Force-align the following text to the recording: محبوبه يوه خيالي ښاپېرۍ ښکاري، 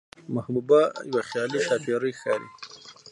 محبوبه 0.35 0.79
يوه 1.09 1.21
خيالي 1.29 1.59
ښاپېرۍ 1.65 2.13
ښکاري، 2.19 2.47